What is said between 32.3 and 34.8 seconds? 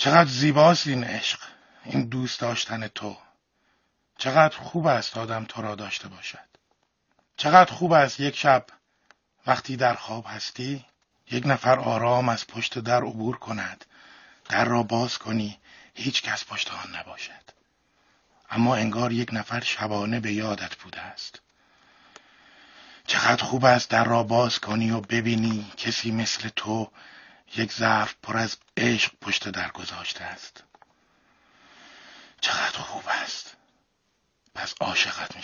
چقدر خوب است. پس